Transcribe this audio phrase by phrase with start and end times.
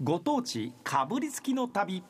[0.00, 2.04] ご当地かぶりつきの旅。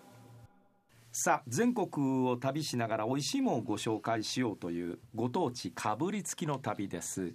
[1.11, 7.33] さあ全国を旅しながら美味しいものをご紹介しようというご当地かぶりつきの旅です。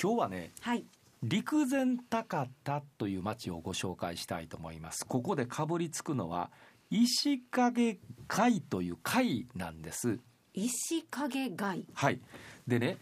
[0.00, 0.86] 今日はねはい。
[1.22, 5.04] 陸前高田という町をご紹介したいと思います。
[5.06, 6.50] ここでかぶりつくのは
[6.88, 10.18] 石影貝という貝なんです。
[10.54, 11.84] 石影貝。
[11.92, 12.22] はい。
[12.66, 12.96] でね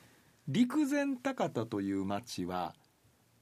[0.48, 2.74] 陸前高田という町は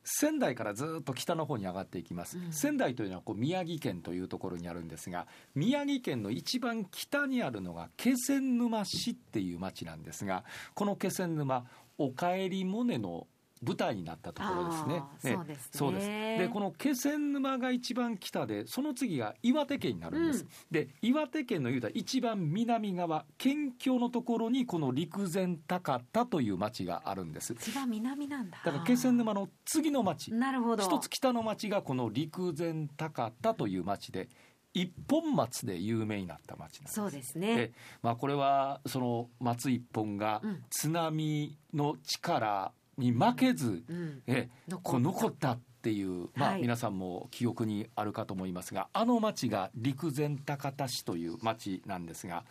[0.09, 2.53] 仙台からずっと北の方に上がっていきます、うん。
[2.53, 11.67] 仙台というのはこう宮城県というところにあるんですが宮城県の一番北にあるのが気仙沼市っていう町なんですがこの気仙沼
[11.99, 13.27] おかえりモネの
[13.67, 15.03] 舞台になったところですね。
[15.03, 15.71] あーそうですね。
[15.73, 16.07] そうです。
[16.07, 20.49] でこの気仙沼が一番北でその次が岩手県になるんです、うん。
[20.71, 27.55] で岩手県の言うたら一番南側県境のところにこの陸前高田という町があるんです。
[27.55, 28.59] 一番南なんだ。
[28.65, 30.33] だから気仙沼の次の町。
[30.33, 30.85] なるほど。
[30.85, 34.29] 一つ北の町がこの陸前高田という町で
[34.75, 36.95] 一本松で有名になった町なんです。
[36.95, 37.73] そうですでね。
[38.03, 40.63] まあ、これはその松一本がうん。
[40.69, 44.23] 津波の力に負けず、うん。
[44.27, 44.49] え
[44.83, 52.45] こう残ったっていう、まあ、はい皆さんも記憶にあるかと思いますが、あの町が陸前高田市という町なんですが、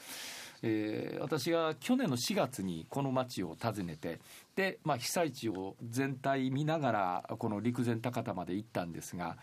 [0.62, 4.20] えー私が去年の4月にこの町を訪ねて
[4.56, 9.38] で、まあ、被災地を全体見ながらこの陸前高田まで行ったんですが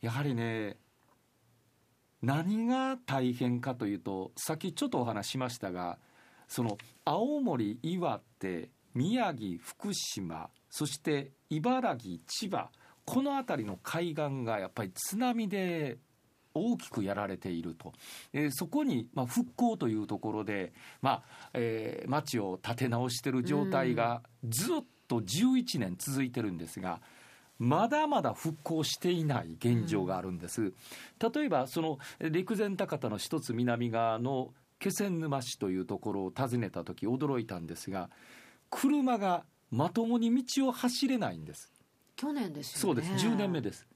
[0.00, 0.76] やはりね
[2.22, 5.98] 何が大変かというとさっきちょっとお話ししましたが
[6.48, 12.70] その青森岩手宮城福島そして茨城千葉
[13.04, 15.98] この辺りの海岸がやっぱり津波で
[16.54, 17.92] 大きくやられていると、
[18.32, 20.72] えーそこに、まあ、復興というところで、
[21.02, 21.22] まあ
[21.52, 24.68] えー町を建て直している状態がずっ
[25.08, 27.00] と11年続いてるんですが、
[27.58, 30.72] まだまだ復興していない現状があるんです。
[31.34, 38.10] 例えばそのえー陸前高田の一つ南側の気仙沼市というところを訪ねた時驚いたんですが
[38.74, 41.72] 車がまともに道を走れないんです。
[42.16, 43.08] 去年ですそうよね。
[43.08, 43.86] です10年目です。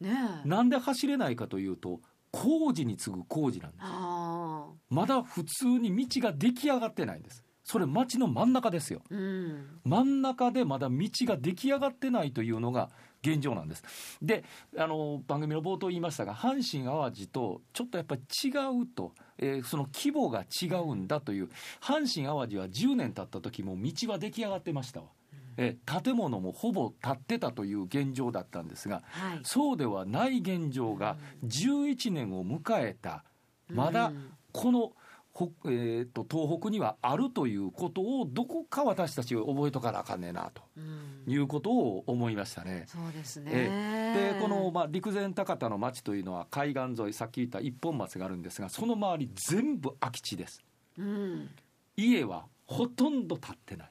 [0.00, 0.10] ね
[0.44, 0.48] え。
[0.48, 2.00] なんで走れないかというと
[2.30, 3.84] 工事に次ぐ工事なんです。
[4.90, 9.80] まだ普通に道が出来上がってないんですそれ町の真ん中ですようん。
[9.84, 12.90] 真ん中でまだ道が出来上がってないというのが
[13.22, 14.18] 現状なんです。
[14.22, 14.44] で
[14.76, 18.48] あの番組の冒頭言いましたが阪神・淡路とちょっとやっぱり違
[18.82, 21.48] うと、えーその規模が違うんだという
[21.80, 25.06] 阪神・淡路は10年経った時も道は出来上がってましたわ、
[25.56, 29.40] えー建物もほぼ建ってたという現状だったんですがはい。
[29.42, 33.24] そうではない現状が11年を迎えた
[33.68, 34.32] まだうん。
[34.52, 34.92] この、
[35.38, 41.32] ほえー、と東北にはあるということをどこか私たちが覚えとかなあかんねえなとうん。
[41.32, 42.86] いうことを思いましたね。
[42.88, 43.50] そうですね。
[43.54, 50.64] えでこの、まあ、陸前高田の町というのは海岸沿いさっき言った一本松があるんですがその周り全部空き地です
[50.98, 51.50] うん。
[51.96, 53.90] 家はほとんど建ってない、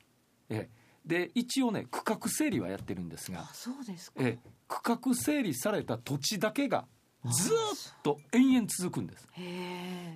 [0.50, 0.69] え
[1.06, 4.22] で一応ね区画整理はやってるんですがあ、そうですか。
[4.22, 4.38] え
[4.68, 6.85] 区画整理された土地だけが
[7.25, 7.57] ずーっ
[8.03, 9.28] と延々続くんです。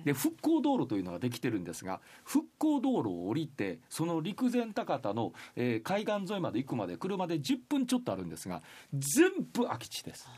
[0.04, 10.28] で復興道路というのができてるんですが復興道路を降りてその陸前高田の、えー海岸沿いまで行くまで車で10分ちょっとあるんですが全部空き地です。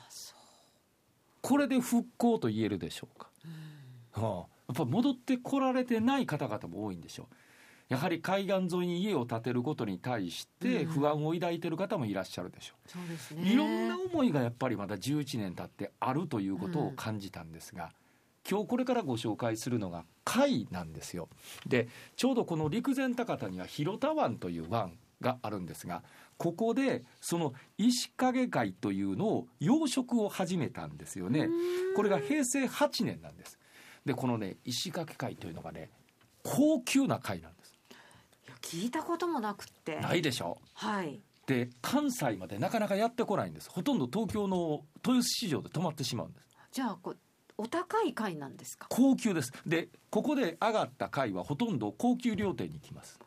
[1.40, 3.28] これで復興と言えるでしょうか。
[4.12, 7.34] はあ、やっぱ戻ってこられてない方々も多いんでしょう
[7.88, 13.50] やはり海岸沿いに家を建てることに対してうん不安を抱いている方もいらっしゃるでしょうそうですね。
[13.50, 17.92] いろんな思いがやっぱりまだ11年経ってあるということを感じたんですが、
[18.48, 21.28] 今日これからご紹介するのが貝なんですよ。
[21.66, 26.02] でちょうどこの陸前高田には広田湾という湾があるんですが
[26.36, 31.40] ここでその石影貝というのを養殖を始めたんですよね。
[31.40, 33.58] うんこれが平成8年なんです。
[34.04, 35.90] でこのね石垣貝というのがね
[36.42, 37.73] 高級な貝なんです。
[38.64, 39.96] 聞いたこともなくって。
[40.00, 41.20] ないでしょはい。
[41.46, 47.18] で関西までなかなかやってこないんですほとんど東京の豊洲市場で止まってしまうんですじゃあこう
[47.58, 48.86] お高い貝なんですか？
[48.88, 53.18] 高級ですでここで上がった貝はほとんど高級料亭に行きます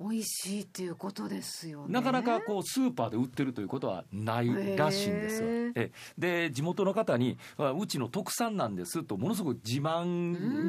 [0.00, 1.92] 美味しいっていうことですよね。
[1.92, 5.48] なかなかこうスーパーで売ってるということはないらしいんですよ。
[5.74, 10.04] えで地元の方にあうちの特産なんですとものすごい自慢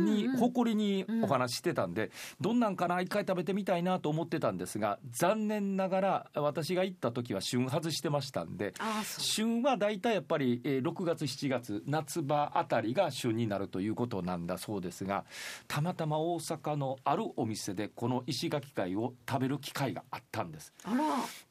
[0.05, 2.11] にうんうん誇りにお話ししてたんで
[2.41, 8.73] どんなんかな一回食べてみたいなと思ってたんですが残念ながら私が行った時は旬外してましたんで。
[9.19, 15.25] 旬は大体やっぱりえー6月7月夏場あたりが旬になるということなんだそうですが
[15.67, 20.73] たまたま大阪のあるお店でこの石垣貝を食べる機会があったんです。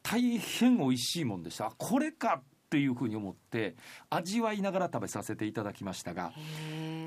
[0.03, 1.67] 大変美味しいもんでした。
[1.67, 3.75] あこれかっていうふうに思って
[4.11, 6.31] 味わいながら食べさせていただきましたが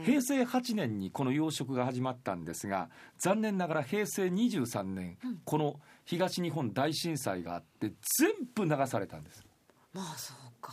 [0.05, 5.41] 平成8年にこの養殖が始まったんですが残念ながら平成23年、うん。
[5.45, 9.45] この東日本大震災があって全部流されたんです。
[9.93, 10.73] まあそうか。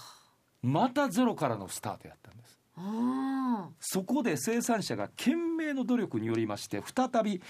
[0.63, 2.57] またゼロからのスタートやったんです。
[2.57, 2.58] あ
[3.79, 7.41] そこで生産者が懸命の努力によりまして再び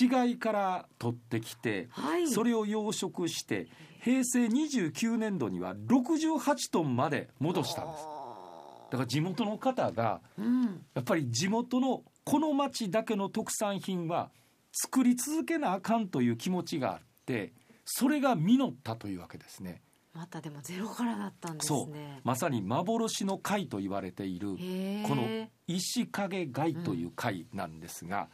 [0.00, 2.28] 違いから取ってきてあはい。
[2.28, 3.68] それを養殖して
[4.00, 8.04] 平成29年度には68トンまで戻したんです。
[8.06, 10.62] あだから地元の方がーうん。
[10.94, 14.30] やっぱり地元のこの町だけの特産品は
[14.72, 17.52] 作り続けなあかんという気持ちがあって
[17.84, 19.80] それが実ったというわけですね
[20.18, 21.92] またでもゼロからだったんですそう。
[21.92, 28.28] ねまさに幻の貝と言われているこの石影貝という貝なんですが、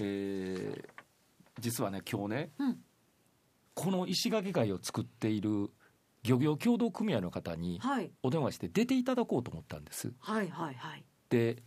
[0.00, 0.88] えー
[1.60, 2.78] 実はね今日ねうん。
[3.74, 5.70] この石垣貝を作っている
[6.24, 8.10] 漁業協同組合の方にはい。
[8.24, 10.12] お電話して出ていただこうと思ったんです。
[10.18, 11.04] はいはいはい。
[11.28, 11.62] で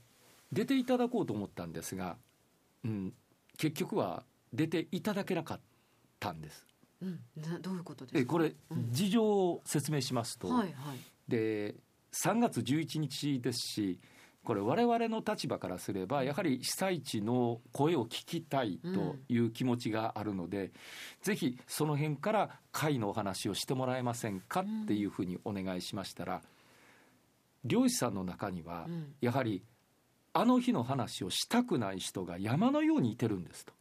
[0.51, 2.17] 出ていただこうと思ったんですが、
[2.83, 3.13] うん、
[3.57, 4.23] 結局は
[4.53, 5.59] 出ていただけなかっ
[6.19, 6.65] たんです。
[7.01, 7.19] うん。
[7.35, 8.19] などういうことですか？
[8.19, 8.91] えこれうん。
[8.91, 10.99] 事情を説明しますと、はいはい。
[11.27, 11.75] で
[12.11, 13.99] 3月11日ですし
[14.43, 20.71] これ我々の立場からすればやはり被災地の声を聞きたいという気持ちがあるので、
[21.23, 26.43] ぜひその辺から会のお話をしてもらえませんかっていうふうにお願いしましたら
[27.63, 29.15] 漁師さんの中にはうん。
[29.19, 29.63] やはり
[30.33, 33.73] あの日の話をしたくない人が山のようにいてるんですと、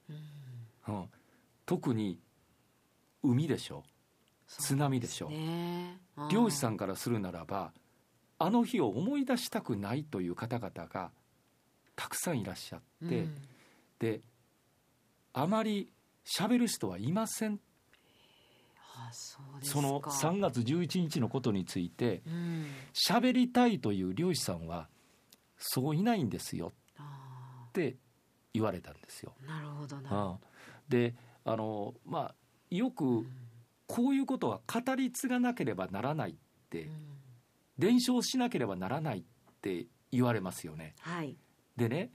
[0.89, 0.95] うん。
[0.95, 1.05] うん。
[1.67, 2.19] 特に
[3.25, 3.83] 海でしょ？
[4.47, 5.31] 津波でしょ？
[5.31, 5.99] ね。
[6.17, 7.73] あー漁師さんからするならば
[8.39, 11.11] あの日を思い出したくないという方々が
[11.97, 13.35] たくさんいらっしゃって、うん。
[13.99, 14.21] で
[15.33, 15.91] あまり
[16.25, 17.59] 喋る人はいません。
[18.97, 22.67] あそそのか3月11日のことについてうん。
[22.93, 24.89] 喋りたいという漁師さんは
[25.59, 27.97] そういないんですよあって
[28.53, 29.35] 言われたんですよ。
[29.43, 30.25] ーなるほどな。
[30.25, 30.39] うん。
[30.89, 32.35] であのまあ
[32.77, 33.27] よく
[33.87, 36.35] こういうことは語り継がなければならないっ
[36.71, 36.93] てうん
[37.79, 39.23] 伝承しなければならないっ
[39.61, 40.95] て言われますよね。
[41.01, 41.37] はい
[41.77, 42.11] でね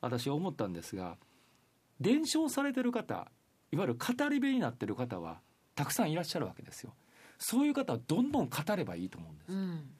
[0.00, 1.18] 私は思ったんですが
[2.00, 3.30] 伝承されてる方
[3.72, 5.40] いわゆる語り部になってる方は
[5.74, 6.94] たくさんいらっしゃるわけですよ。
[7.38, 9.52] そういう方はどんどん語ればいいと思うんです。
[9.52, 9.90] うん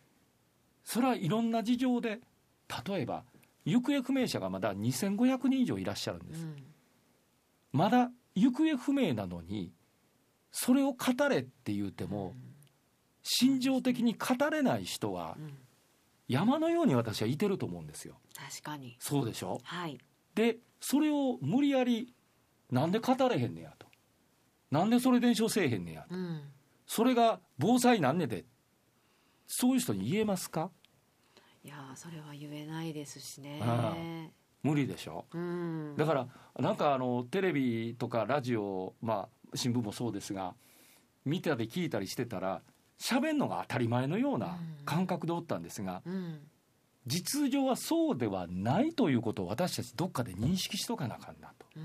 [0.85, 2.20] それはいろんな事情で
[2.87, 3.25] 例えば
[3.65, 6.43] 行方不明者がまだ2500人以上いらっしゃるんです。
[6.43, 6.56] うん
[7.73, 9.73] まだ行方不明なのに
[10.53, 12.35] それを語れって言うても
[13.23, 15.59] 心情的に語れない人はうん
[16.29, 18.15] 山のように私はいてると思うんですよ。
[18.35, 18.97] 確かに。
[18.99, 19.59] そうでしょ？
[19.65, 19.99] はい。
[20.35, 22.15] でそれを無理やり
[22.71, 23.87] なんで語れへんねやと。
[24.71, 26.41] なんでそれ伝承せえへんねやうん。
[26.87, 28.47] それが防災なんねで。
[29.47, 30.71] そういう人に言えますか？
[31.63, 33.61] いやーそれは言えないですしね。
[33.63, 33.95] あ。
[34.63, 35.27] 無理でしょ？
[35.35, 35.97] うん。
[35.99, 36.29] だから
[36.59, 40.55] なんかあのテレビとかラジオまあ新聞もそうですが
[41.25, 42.63] 見たり聞いたりしてたら
[42.99, 46.41] 喋んのが当たり前のような感覚でおったんですがうん。
[47.07, 51.67] 実情はそうではないということを私たちどっかで認識しとかなあかんなと。
[51.77, 51.85] うん。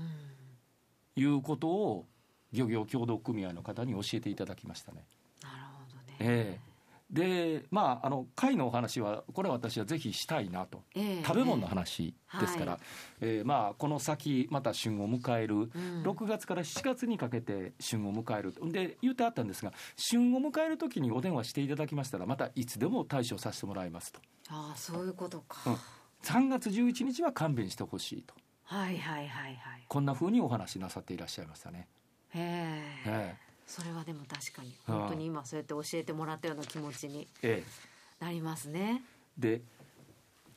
[1.16, 2.06] いうことを
[2.52, 5.04] 漁業協同組合の方に教えていただきましたね。
[5.42, 6.16] なるほどね。
[6.20, 6.67] ええ
[7.10, 10.82] でまああの貝のお話はこれは私はぜひしたいなと。
[10.94, 11.24] ええ。
[11.24, 12.80] 食べ物の話ですから、は
[13.20, 15.56] ええまあこの先また旬を迎える。
[15.56, 16.02] うん。
[16.02, 18.52] 6月から7月にかけて旬を迎える。
[18.52, 24.20] とで言ってあったんですが旬を迎える時にお電話していただきましたらまたいつでも対処させてもらいますと。
[24.50, 25.76] ああそういうことか、うん。
[26.22, 28.34] 3月11日は勘弁してほしいと。
[28.64, 29.84] はいはいはいはい。
[29.88, 31.88] こんなふうにお話しなさっていらっしゃいましたね。
[32.34, 32.40] へ
[33.06, 34.74] ええそれはでも確かに。
[34.86, 37.28] 本当に今そうやって教えてもらったような気持ちに
[38.18, 39.02] なりますね。
[39.36, 39.60] で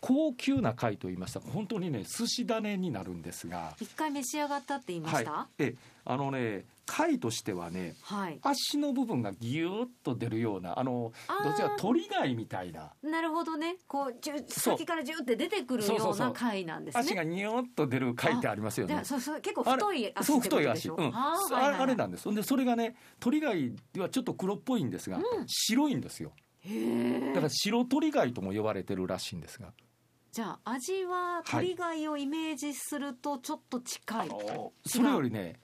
[0.02, 1.40] 高級な貝と言いました。
[1.40, 3.76] ら本当にね寿司種になるんですが。
[3.80, 5.32] 一回召し上がったって言いました？
[5.32, 5.76] はい、ええ。
[6.04, 12.92] あのね貝としてはねはい、足の部分がギューッと出るようなあのどちらか鳥貝みたいな。
[13.04, 13.76] なるほどね。
[13.88, 17.02] こうじゅ先からジュって出てくるような貝なんですね。
[17.02, 18.96] 足がニューッと出る貝ってありますよね。
[18.96, 19.06] で。
[19.06, 19.42] そうそう。
[19.42, 22.34] 結構太い足そう太い足、うん、あーあれなんです。
[22.34, 25.24] でそれがね鳥貝はちょっと黒っぽいんですが、うん。
[25.46, 26.32] 白いんですよ。
[26.64, 29.74] だから白鳥貝とも呼ばれてるらしいんですが、
[30.32, 35.60] じゃあ味は鳥貝をイメージするとちょっと近い、あのそれよりね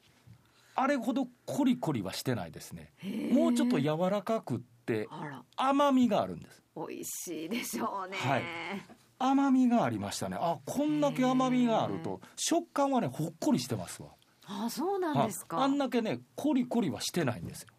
[0.75, 2.91] あれほどコリコリはしてないですね。
[3.31, 5.07] もうちょっと柔らかくって
[5.55, 6.61] 甘みがあるんです。
[6.75, 8.43] 美味しいでしょうね、はい。
[9.17, 10.37] 甘みがありましたね。
[10.37, 14.09] あこんだけ甘みがあると食感はねほっこりしてますわ。
[14.45, 15.55] あそうなんですか。
[15.57, 15.65] はい。
[15.65, 17.69] あんだけねコリコリはしてないんですよ。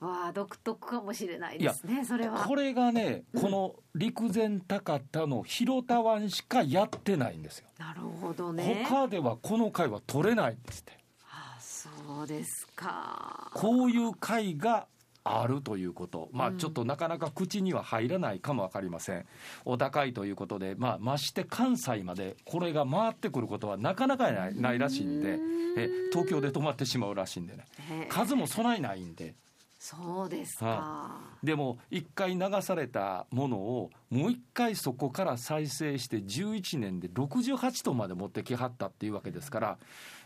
[0.00, 2.44] わあ独特かもしれないですねそれは。
[2.44, 7.66] これがね、この陸前高田の広田湾しかやってないんですよ。
[7.78, 8.86] なるほどね。
[8.88, 10.98] 他ではこの貝は取れないんですって。
[11.30, 11.88] あそ
[12.22, 13.50] うですか。
[13.54, 14.86] こういう貝が
[15.22, 16.58] あるということ、まあ、うん。
[16.58, 19.26] ちょっとなかなか口には入らないかも分かりません、
[19.66, 25.38] お高いということで、まあ、まして関西までこれが回ってくることはなかなかないないらしいんで、
[25.76, 27.66] え東京で止まってしまうらしいんでね、
[28.08, 29.34] 数も備えないんで、
[29.82, 31.18] そうですか。
[31.42, 39.78] でも一回流されたものをもう一回そこから再生して11年で68トンまで持ってきはったっていうわけですから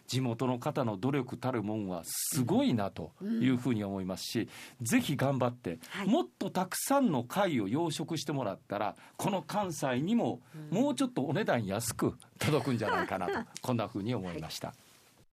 [0.08, 4.48] 地元の方の努力たるもんはすごいなというふうに思いますし、
[4.82, 6.08] ぜひ頑張って、はい。
[6.08, 13.32] もっとたくさんの貝を養殖してもらったらこの関西にももうちょっとお値段安く届くんじゃないかなと
[13.62, 14.74] こんなふうに思いました。